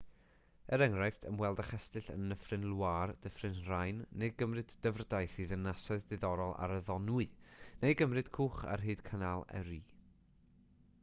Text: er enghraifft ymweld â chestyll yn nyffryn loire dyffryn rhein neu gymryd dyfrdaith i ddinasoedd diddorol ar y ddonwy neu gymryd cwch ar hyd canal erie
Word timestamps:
er 0.75 0.81
enghraifft 0.83 1.25
ymweld 1.31 1.59
â 1.63 1.65
chestyll 1.71 2.07
yn 2.13 2.23
nyffryn 2.31 2.63
loire 2.69 3.13
dyffryn 3.25 3.59
rhein 3.67 3.99
neu 4.23 4.31
gymryd 4.41 4.73
dyfrdaith 4.87 5.37
i 5.45 5.47
ddinasoedd 5.53 6.09
diddorol 6.13 6.55
ar 6.67 6.73
y 6.79 6.81
ddonwy 6.89 7.29
neu 7.85 7.95
gymryd 8.01 8.33
cwch 8.39 8.61
ar 8.77 8.87
hyd 8.89 9.05
canal 9.13 9.47
erie 9.63 9.97